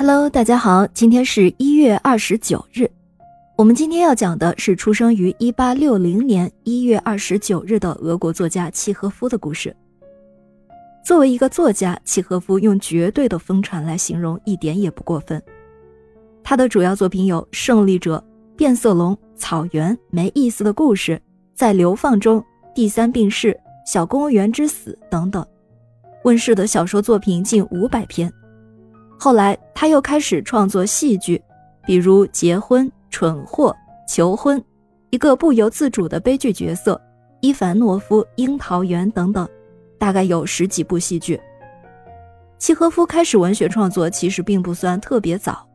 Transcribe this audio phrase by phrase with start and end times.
[0.00, 2.88] Hello，大家好，今天是一月二十九日。
[3.56, 9.74] 我们今天要讲的是出生于一八六零年一月二十九日的俄国作家契诃夫的故事。
[11.04, 15.42] 作为一个作家，契诃夫用绝对的疯传来形容一点也不过分。
[16.44, 18.18] 他的主要作品有《胜利者》
[18.56, 21.12] 《变色龙》《草原》《没意思的故事》
[21.56, 22.38] 《在流放中》
[22.72, 23.48] 《第三病室》
[23.84, 25.44] 《小公务员之死》等等，
[26.22, 28.32] 问世的小说作品近五百篇。
[29.20, 31.42] 后来，他又开始创作戏剧，
[31.84, 33.70] 比如《结婚》《蠢货》
[34.14, 34.56] 《求婚》，
[35.10, 36.94] 一个不由自主的悲剧角色，
[37.40, 39.46] 《伊凡诺夫》《樱桃园》等等，
[39.98, 41.38] 大概有十几部戏剧。
[42.58, 45.66] 契诃夫开始文学创作其实并不算特别早，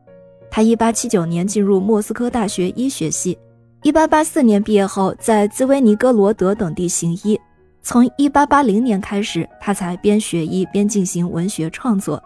[0.50, 3.38] 他1879年进入莫斯科大学医学系
[3.82, 7.38] ，1884年毕业后在兹维尼格罗德等地行医，
[7.82, 12.22] 从1880年开始，他才边学医边进行文学创作。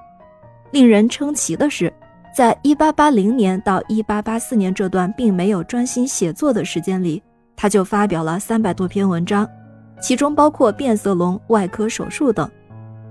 [0.70, 1.92] 令人称奇的是，
[2.34, 7.22] 在1880年到1884年这段并没有专心写作的时间里，
[7.56, 9.48] 他就发表了三百多篇文章，
[10.00, 12.48] 其中包括变色龙、外科手术等。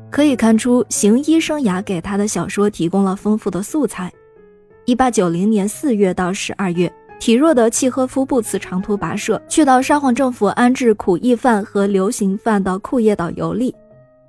[0.10, 4.12] 可以看出，行医生涯给他的小说提供了丰富的素材。
[4.86, 13.76] 1890年4月到12月，体弱的契诃夫不辞长途跋涉，去到沙皇政府安置苦役犯和流刑犯的库页岛游历。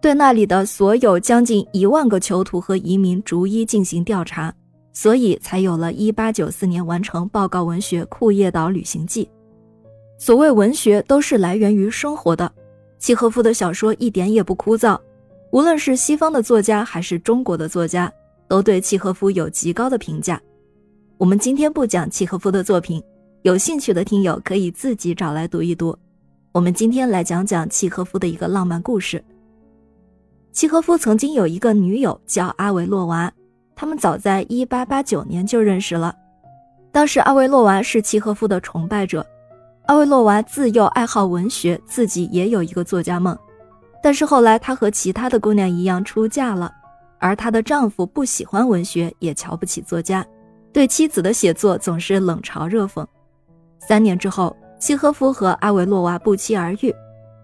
[0.01, 4.55] 对那里的所有将近一万个囚徒和移民逐一进行调查，
[4.93, 9.25] 所以才有了一八九四年完成报告文学《库页岛旅行记》。
[10.17, 12.51] 所谓文学，都是来源于生活的。
[13.01, 14.99] 契诃夫的小说一点也不枯燥，
[15.53, 18.13] 无论是西方的作家还是中国的作家，
[18.49, 20.41] 都对契诃夫有极高的评价。
[21.17, 23.03] 我们今天不讲契诃夫的作品，
[23.43, 25.97] 有兴趣的听友可以自己找来读一读。
[26.53, 29.25] 我们今天来讲讲契诃夫的一个浪漫故事。
[30.53, 33.33] 契诃夫曾经有一个女友叫阿维洛娃，
[33.77, 36.15] 他们早在1889年就认识了。
[36.91, 39.25] 当时阿维洛娃是契诃夫的崇拜者，
[39.87, 43.39] 阿维洛娃自幼爱好文学，自己也有一个作家梦。
[44.03, 46.73] 但是后来她和其他的姑娘一样出嫁了，
[47.19, 50.27] 而她的丈夫不喜欢文学，也瞧不起作家，
[50.73, 53.07] 对妻子的写作总是冷嘲热讽。
[53.79, 56.93] 三年之后，契诃夫和阿维洛娃不期而遇。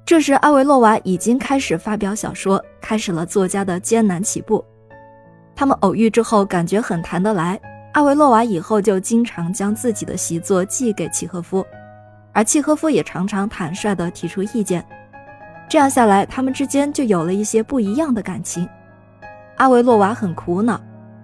[0.06, 4.62] 这时，阿维洛娃已经开始发表小说，开始了作家的艰难起步。
[5.56, 7.58] 他们偶遇之后，感觉很谈得来。
[7.94, 11.64] 阿维洛娃以后就经常将自己的习作寄给契诃夫，
[12.32, 14.84] 而契诃夫也常常坦率地提出意见。
[15.70, 18.68] 这样下来，他们之间就有了一些不一样的感情。
[19.56, 20.78] 阿维洛娃很苦恼，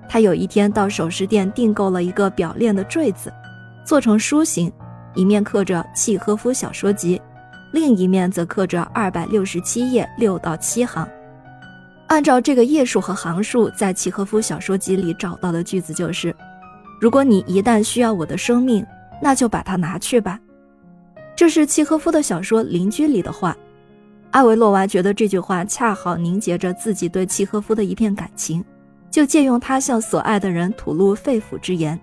[0.09, 3.31] 他有一天到首饰店订购了一个表链的坠子，
[3.85, 4.73] 做成书形，
[5.15, 7.19] 一面刻着《契诃夫小说集》。
[7.73, 11.09] 另一面则刻着二百六十七页六到七行。
[12.09, 16.35] 按照这个页数和行数，在契诃夫小说集里找到的句子就是
[17.01, 18.85] ：“如果你一旦需要我的生命，
[19.23, 20.39] 那就把它拿去吧。”
[21.37, 23.57] 这是契诃夫的小说《邻居》里的话。
[24.33, 28.65] 阿维洛娃觉得这句话恰好凝结着自己对契诃夫的一片感情，
[29.11, 31.99] 就借用它向所爱的人吐露肺腑之言。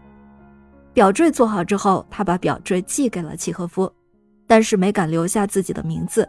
[0.94, 3.92] 表坠做好之后，他把表坠寄给了契诃夫。
[4.48, 6.28] 但是没敢留下自己的名字，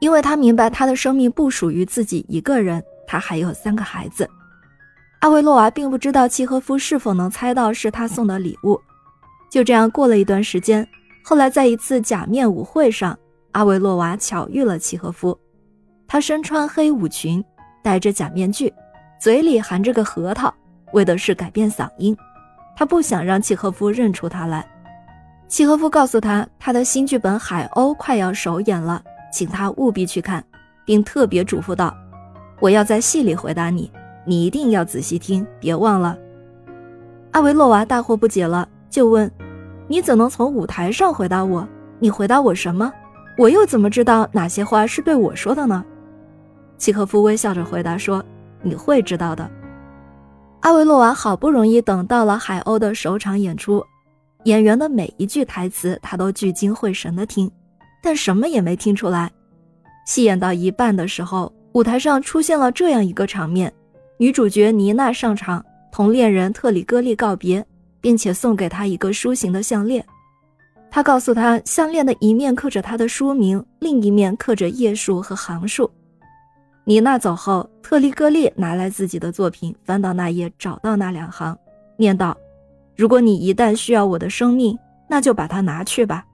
[0.00, 4.28] 因为他明白他的生命不属于自己一个人，他还有三个孩子。
[5.20, 8.78] 阿维洛娃并不知道契诃夫是否能猜到是他送的礼物。
[9.48, 10.86] 就这样过了一段时间，
[11.24, 13.18] 后来在一次假面舞会上，
[13.52, 15.38] 阿维洛娃巧遇了契诃夫。
[16.06, 17.42] 他身穿黑舞裙，
[17.82, 18.72] 戴着假面具，
[19.20, 20.52] 嘴里含着个核桃，
[20.92, 22.16] 为的是改变嗓音。
[22.76, 24.68] 他不想让契诃夫认出他来。
[25.48, 29.00] 契诃夫告诉他，他的新剧本《海鸥》快要首演了，
[29.32, 30.44] 请他务必去看，
[30.84, 31.96] 并特别嘱咐道
[32.58, 33.90] ：“我要在戏里回答你，
[34.24, 36.18] 你一定要仔细听，别忘了。”
[37.30, 39.30] 阿维洛娃大惑不解了，就问
[39.86, 41.66] ：“你怎能从舞台上回答我？
[42.00, 42.92] 你回答我什么？
[43.38, 45.84] 我又怎么知道哪些话是对我说的呢？”
[46.76, 48.22] 契诃夫微笑着回答说
[48.62, 49.48] ：“你会知道的。”
[50.60, 53.84] 阿维洛娃好不容易等到了《海鸥》的首场演出。
[54.46, 57.50] 演员的每一句台词，他都聚精会神地听，
[58.00, 59.28] 但什么也没听出来。
[60.06, 63.72] 戏演到一半的时候，舞台上出现了这样一个场面：
[64.18, 67.66] 女主角妮娜上场，同恋人特里戈利告别，
[68.00, 70.06] 并且送给他一个书形的项链。
[70.92, 75.90] 他告诉他，项链的一面刻着他的书名，另一面刻着页数和行数。
[76.84, 81.58] 妮娜走后，特里戈利拿来自己的作品，翻到那页，找到那两行，
[81.96, 82.36] 念道。
[82.96, 84.76] 如果你一旦需要我的生命，
[85.06, 86.24] 那就把它拿去吧。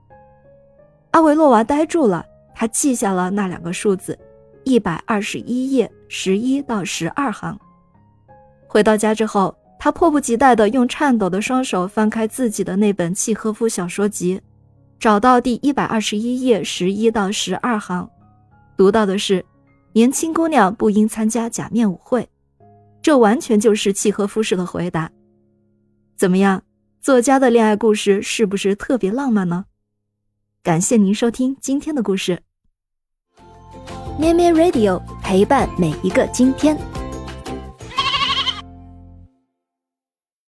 [1.10, 2.24] 阿维洛娃呆住了，
[2.54, 4.18] 他记下了那两个数字，
[4.64, 7.58] 一百二十一页十一到十二行。
[8.66, 14.40] 回到家之后，他迫不及待地用颤抖的双手翻开自己的那本契诃夫小说集，
[14.98, 18.08] 找到第一百二十一页十一到十二行，
[18.76, 19.44] 读到的是
[19.92, 22.26] ：“年轻姑娘不应参加假面舞会。”
[23.02, 25.10] 这完全就是契诃夫式的回答。
[26.16, 26.62] 怎么样，
[27.00, 29.64] 作家的恋爱故事是不是特别浪漫呢？
[30.62, 32.42] 感谢您收听今天的故事。
[34.18, 36.76] 咩咩 Radio 陪伴每一个今天。